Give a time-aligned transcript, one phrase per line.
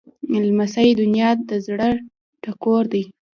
[0.45, 1.89] لمسی د نیا د زړه
[2.43, 3.03] ټکور دی.